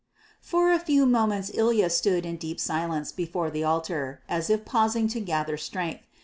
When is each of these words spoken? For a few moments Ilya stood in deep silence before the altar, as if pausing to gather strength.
For 0.41 0.71
a 0.71 0.79
few 0.79 1.05
moments 1.05 1.51
Ilya 1.53 1.91
stood 1.91 2.25
in 2.25 2.37
deep 2.37 2.59
silence 2.59 3.11
before 3.11 3.51
the 3.51 3.63
altar, 3.63 4.23
as 4.27 4.49
if 4.49 4.65
pausing 4.65 5.07
to 5.09 5.19
gather 5.21 5.57
strength. 5.57 6.01